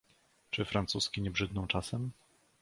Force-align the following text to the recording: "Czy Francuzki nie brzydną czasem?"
"Czy 0.51 0.65
Francuzki 0.65 1.21
nie 1.21 1.31
brzydną 1.31 1.67
czasem?" 1.67 2.11